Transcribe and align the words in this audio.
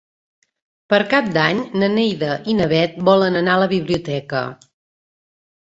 Per 0.93 0.99
Cap 1.11 1.27
d'Any 1.35 1.61
na 1.83 1.91
Neida 1.97 2.33
i 2.55 2.59
na 2.63 2.69
Bet 2.75 2.99
volen 3.11 3.39
anar 3.45 3.55
a 3.61 3.65
la 3.67 3.71
biblioteca. 3.79 4.45